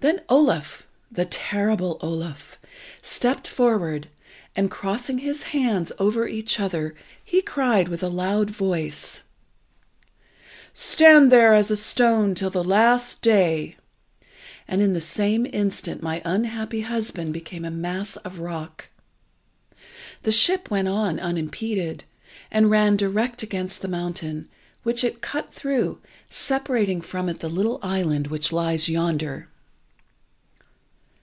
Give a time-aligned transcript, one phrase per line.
[0.00, 2.58] Then Oluf, the terrible Oluf,
[3.02, 4.06] stepped forward,
[4.54, 6.94] and, crossing his hands over each other,
[7.24, 9.24] he cried with a loud voice"
[10.74, 13.74] "'Stand there as a stone till the last day!'
[14.68, 18.90] and in the same instant my unhappy husband became a mass of rock.
[20.22, 22.04] The ship went on unimpeded,
[22.48, 24.48] and ran direct against the mountain,
[24.84, 26.00] which it cut through,
[26.30, 29.48] separating from it the little island which lies yonder."